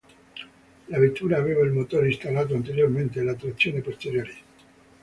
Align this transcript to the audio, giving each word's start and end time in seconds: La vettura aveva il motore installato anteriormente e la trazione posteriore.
La 0.87 0.97
vettura 0.97 1.37
aveva 1.37 1.63
il 1.63 1.69
motore 1.73 2.07
installato 2.07 2.55
anteriormente 2.55 3.19
e 3.19 3.23
la 3.23 3.35
trazione 3.35 3.81
posteriore. 3.81 4.33